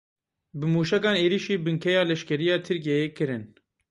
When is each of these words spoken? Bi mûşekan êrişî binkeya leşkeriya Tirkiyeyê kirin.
Bi 0.59 0.65
mûşekan 0.73 1.15
êrişî 1.23 1.55
binkeya 1.65 2.03
leşkeriya 2.09 2.57
Tirkiyeyê 2.65 3.07
kirin. 3.17 3.43